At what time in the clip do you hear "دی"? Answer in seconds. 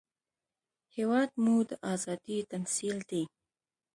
3.09-3.23